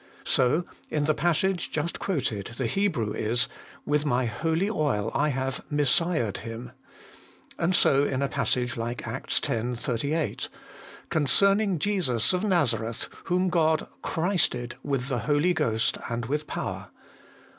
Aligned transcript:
So, 0.25 0.65
in 0.89 1.03
the 1.05 1.13
passage 1.13 1.69
just 1.69 1.99
quoted, 1.99 2.55
the 2.57 2.65
Hebrew 2.65 3.13
is,' 3.13 3.47
with 3.85 4.03
my 4.03 4.25
holy 4.25 4.67
oil 4.67 5.11
I 5.13 5.29
have 5.29 5.63
messiahed 5.69 6.37
him.' 6.39 6.71
And 7.59 7.75
so 7.75 8.03
in 8.03 8.23
a 8.23 8.27
passage 8.27 8.77
like 8.77 9.07
Acts 9.07 9.39
x. 9.47 9.79
38:' 9.81 10.49
Concerning 11.11 11.77
Jesus 11.77 12.33
of 12.33 12.43
Nazareth, 12.43 13.09
whom 13.25 13.49
God 13.49 13.87
christed 14.03 14.73
with 14.81 15.07
the 15.07 15.19
Holy 15.19 15.53
Ghost 15.53 15.99
and 16.09 16.25
with 16.25 16.47
power.' 16.47 16.89